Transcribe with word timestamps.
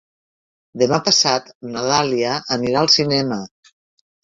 Demà 0.81 0.99
passat 1.09 1.51
na 1.75 1.85
Dàlia 1.91 2.33
anirà 2.59 2.83
al 2.83 2.93
cinema. 2.97 3.41